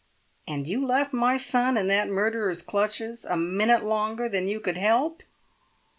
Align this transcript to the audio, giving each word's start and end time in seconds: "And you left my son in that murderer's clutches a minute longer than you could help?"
"And 0.47 0.65
you 0.65 0.83
left 0.83 1.13
my 1.13 1.37
son 1.37 1.77
in 1.77 1.85
that 1.89 2.09
murderer's 2.09 2.63
clutches 2.63 3.23
a 3.23 3.37
minute 3.37 3.85
longer 3.85 4.27
than 4.27 4.47
you 4.47 4.59
could 4.59 4.77
help?" 4.77 5.21